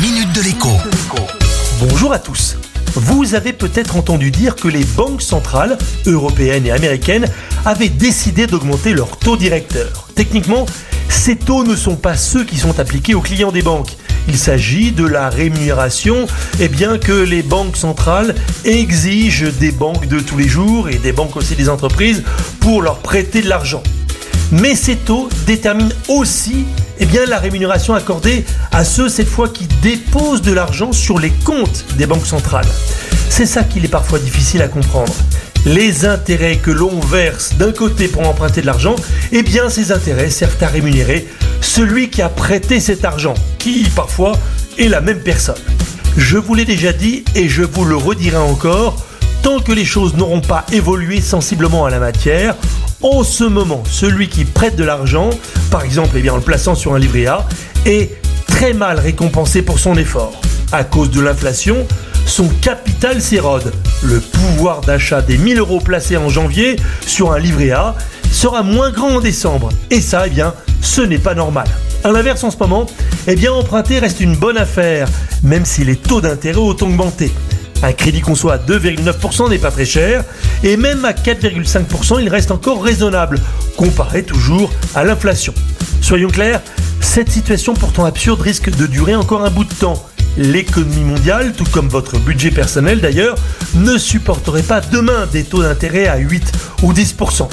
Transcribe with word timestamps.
minute 0.00 0.32
de 0.32 0.42
l'écho. 0.42 0.68
Bonjour 1.80 2.12
à 2.12 2.20
tous. 2.20 2.56
Vous 2.94 3.34
avez 3.34 3.52
peut-être 3.52 3.96
entendu 3.96 4.30
dire 4.30 4.54
que 4.54 4.68
les 4.68 4.84
banques 4.84 5.22
centrales, 5.22 5.76
européennes 6.06 6.66
et 6.66 6.70
américaines, 6.70 7.26
avaient 7.64 7.88
décidé 7.88 8.46
d'augmenter 8.46 8.92
leur 8.92 9.16
taux 9.16 9.36
directeur. 9.36 10.08
Techniquement, 10.14 10.66
ces 11.08 11.34
taux 11.34 11.64
ne 11.64 11.74
sont 11.74 11.96
pas 11.96 12.16
ceux 12.16 12.44
qui 12.44 12.58
sont 12.58 12.78
appliqués 12.78 13.14
aux 13.14 13.20
clients 13.20 13.50
des 13.50 13.62
banques. 13.62 13.96
Il 14.28 14.38
s'agit 14.38 14.92
de 14.92 15.04
la 15.04 15.30
rémunération 15.30 16.26
eh 16.60 16.68
bien, 16.68 16.98
que 16.98 17.12
les 17.12 17.42
banques 17.42 17.76
centrales 17.76 18.36
exigent 18.64 19.50
des 19.58 19.72
banques 19.72 20.06
de 20.06 20.20
tous 20.20 20.38
les 20.38 20.48
jours 20.48 20.88
et 20.88 20.98
des 20.98 21.12
banques 21.12 21.36
aussi 21.36 21.56
des 21.56 21.68
entreprises 21.68 22.22
pour 22.60 22.82
leur 22.82 22.98
prêter 22.98 23.42
de 23.42 23.48
l'argent. 23.48 23.82
Mais 24.52 24.76
ces 24.76 24.96
taux 24.96 25.28
déterminent 25.46 25.94
aussi 26.08 26.66
eh 27.00 27.06
bien, 27.06 27.26
la 27.26 27.38
rémunération 27.38 27.94
accordée 27.94 28.44
à 28.72 28.84
ceux 28.84 29.08
cette 29.08 29.28
fois 29.28 29.48
qui 29.48 29.66
déposent 29.82 30.42
de 30.42 30.52
l'argent 30.52 30.92
sur 30.92 31.18
les 31.18 31.30
comptes 31.30 31.84
des 31.96 32.06
banques 32.06 32.26
centrales. 32.26 32.66
C'est 33.28 33.46
ça 33.46 33.62
qu'il 33.62 33.84
est 33.84 33.88
parfois 33.88 34.18
difficile 34.18 34.62
à 34.62 34.68
comprendre. 34.68 35.14
Les 35.64 36.06
intérêts 36.06 36.56
que 36.56 36.70
l'on 36.70 36.98
verse 37.00 37.54
d'un 37.54 37.72
côté 37.72 38.08
pour 38.08 38.26
emprunter 38.26 38.62
de 38.62 38.66
l'argent, 38.66 38.96
eh 39.32 39.42
bien 39.42 39.68
ces 39.68 39.92
intérêts 39.92 40.30
servent 40.30 40.62
à 40.62 40.66
rémunérer 40.66 41.28
celui 41.60 42.10
qui 42.10 42.22
a 42.22 42.28
prêté 42.28 42.80
cet 42.80 43.04
argent, 43.04 43.34
qui 43.58 43.84
parfois 43.94 44.32
est 44.78 44.88
la 44.88 45.00
même 45.00 45.20
personne. 45.20 45.56
Je 46.16 46.38
vous 46.38 46.54
l'ai 46.54 46.64
déjà 46.64 46.92
dit 46.92 47.24
et 47.34 47.48
je 47.48 47.62
vous 47.62 47.84
le 47.84 47.96
redirai 47.96 48.38
encore, 48.38 49.04
tant 49.42 49.60
que 49.60 49.72
les 49.72 49.84
choses 49.84 50.14
n'auront 50.16 50.40
pas 50.40 50.64
évolué 50.72 51.20
sensiblement 51.20 51.84
à 51.84 51.90
la 51.90 51.98
matière, 51.98 52.56
en 53.02 53.22
ce 53.22 53.44
moment, 53.44 53.82
celui 53.88 54.28
qui 54.28 54.44
prête 54.44 54.76
de 54.76 54.84
l'argent, 54.84 55.30
par 55.70 55.84
exemple 55.84 56.16
eh 56.16 56.20
bien, 56.20 56.32
en 56.32 56.36
le 56.36 56.42
plaçant 56.42 56.74
sur 56.74 56.94
un 56.94 56.98
livret 56.98 57.26
A, 57.26 57.46
est 57.86 58.10
très 58.46 58.72
mal 58.72 58.98
récompensé 58.98 59.62
pour 59.62 59.78
son 59.78 59.96
effort. 59.96 60.32
À 60.72 60.84
cause 60.84 61.10
de 61.10 61.20
l'inflation, 61.20 61.86
son 62.26 62.48
capital 62.60 63.22
s'érode. 63.22 63.72
Le 64.02 64.20
pouvoir 64.20 64.80
d'achat 64.80 65.22
des 65.22 65.38
1000 65.38 65.58
euros 65.58 65.80
placés 65.80 66.16
en 66.16 66.28
janvier 66.28 66.76
sur 67.06 67.32
un 67.32 67.38
livret 67.38 67.70
A 67.70 67.94
sera 68.32 68.62
moins 68.62 68.90
grand 68.90 69.16
en 69.16 69.20
décembre. 69.20 69.68
Et 69.90 70.00
ça, 70.00 70.26
eh 70.26 70.30
bien, 70.30 70.54
ce 70.80 71.00
n'est 71.00 71.18
pas 71.18 71.34
normal. 71.34 71.68
A 72.04 72.10
l'inverse, 72.10 72.42
en 72.44 72.50
ce 72.50 72.56
moment, 72.58 72.86
eh 73.26 73.36
bien, 73.36 73.52
emprunter 73.52 73.98
reste 73.98 74.20
une 74.20 74.36
bonne 74.36 74.58
affaire, 74.58 75.08
même 75.42 75.64
si 75.64 75.84
les 75.84 75.96
taux 75.96 76.20
d'intérêt 76.20 76.58
ont 76.58 76.70
augmenté. 76.70 77.32
Un 77.82 77.92
crédit 77.92 78.20
qu'on 78.20 78.34
soit 78.34 78.54
à 78.54 78.58
2,9% 78.58 79.50
n'est 79.50 79.58
pas 79.58 79.70
très 79.70 79.84
cher, 79.84 80.24
et 80.64 80.76
même 80.76 81.04
à 81.04 81.12
4,5%, 81.12 82.20
il 82.20 82.28
reste 82.28 82.50
encore 82.50 82.82
raisonnable, 82.82 83.40
comparé 83.76 84.24
toujours 84.24 84.70
à 84.94 85.04
l'inflation. 85.04 85.54
Soyons 86.00 86.28
clairs, 86.28 86.60
cette 87.00 87.30
situation 87.30 87.74
pourtant 87.74 88.04
absurde 88.04 88.40
risque 88.40 88.70
de 88.70 88.86
durer 88.86 89.14
encore 89.14 89.44
un 89.44 89.50
bout 89.50 89.64
de 89.64 89.74
temps. 89.74 90.04
L'économie 90.36 91.04
mondiale, 91.04 91.52
tout 91.56 91.66
comme 91.72 91.88
votre 91.88 92.18
budget 92.18 92.50
personnel 92.50 93.00
d'ailleurs, 93.00 93.36
ne 93.74 93.96
supporterait 93.96 94.62
pas 94.62 94.80
demain 94.80 95.26
des 95.32 95.44
taux 95.44 95.62
d'intérêt 95.62 96.06
à 96.06 96.16
8 96.18 96.52
ou 96.82 96.92
10%. 96.92 97.48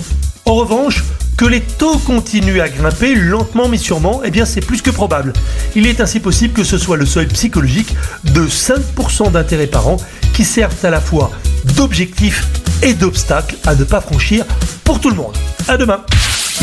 En 0.46 0.56
revanche, 0.56 1.04
que 1.38 1.46
les 1.46 1.62
taux 1.62 1.98
continuent 2.00 2.62
à 2.62 2.70
grimper 2.70 3.16
lentement 3.16 3.68
mais 3.68 3.78
sûrement, 3.78 4.22
eh 4.24 4.32
bien 4.32 4.46
c'est 4.46 4.62
plus 4.62 4.82
que 4.82 4.90
probable. 4.90 5.34
Il 5.76 5.88
est 5.88 6.00
ainsi 6.00 6.20
possible 6.20 6.54
que 6.54 6.64
ce 6.64 6.78
soit 6.78 6.98
le 6.98 7.06
seuil 7.06 7.28
psychologique 7.28 7.96
de 8.24 8.48
5% 8.48 9.32
d'intérêt 9.32 9.68
par 9.68 9.88
an 9.88 9.98
qui 10.34 10.46
servent 10.46 10.86
à 10.86 10.90
la 10.90 11.02
fois 11.02 11.32
d'objectif 11.76 12.46
et 12.84 12.94
d'obstacle 12.94 13.56
à 13.66 13.76
ne 13.76 13.84
pas 13.84 14.02
franchir 14.02 14.46
pour 14.84 15.00
tout 15.00 15.10
le 15.10 15.16
monde. 15.16 15.36
À 15.68 15.78
demain. 15.78 16.02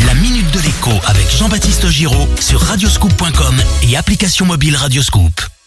La 0.07 0.15
minute 0.15 0.51
de 0.53 0.61
l'écho 0.61 0.91
avec 1.07 1.31
Jean-Baptiste 1.31 1.89
Giraud 1.89 2.29
sur 2.41 2.61
radioscoop.com 2.61 3.57
et 3.83 3.97
application 3.97 4.47
mobile 4.47 4.77
Radioscoop. 4.77 5.62